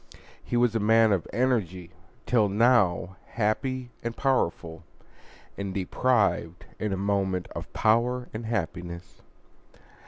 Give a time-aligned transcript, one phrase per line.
[0.43, 1.91] He was a man of energy,
[2.25, 4.83] till now happy and powerful,
[5.59, 9.21] and deprived in a moment of power and happiness.